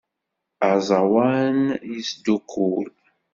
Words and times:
Aẓawan 0.69 1.57
yesdukkul. 1.91 2.87